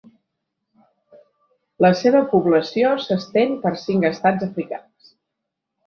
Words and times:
La 1.87 1.91
seva 2.01 2.23
població 2.33 2.97
s'estén 3.07 3.57
per 3.67 3.77
cinc 3.87 4.13
estats 4.15 4.51
africans: 4.51 5.17